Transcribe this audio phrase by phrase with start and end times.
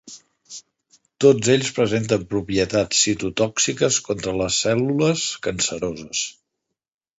[1.25, 6.27] Tots ells presenten propietats citotòxiques contra les cèl·lules canceroses.